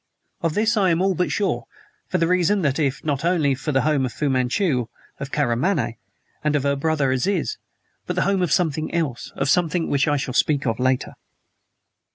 Of 0.41 0.55
this 0.55 0.77
I 0.77 0.89
am 0.89 0.99
all 0.99 1.13
but 1.13 1.31
sure; 1.31 1.65
for 2.07 2.17
the 2.17 2.25
reason 2.25 2.63
that 2.63 2.79
it 2.79 3.05
not 3.05 3.23
only 3.23 3.51
was 3.51 3.63
the 3.65 3.81
home 3.81 4.03
of 4.03 4.11
Fu 4.11 4.31
Manchu, 4.31 4.87
of 5.19 5.31
Karamaneh, 5.31 5.97
and 6.43 6.55
of 6.55 6.63
her 6.63 6.75
brother, 6.75 7.11
Aziz, 7.11 7.59
but 8.07 8.15
the 8.15 8.23
home 8.23 8.41
of 8.41 8.51
something 8.51 8.91
else 8.95 9.31
of 9.35 9.47
something 9.47 9.91
which 9.91 10.07
I 10.07 10.17
shall 10.17 10.33
speak 10.33 10.65
of 10.65 10.79
later. 10.79 11.13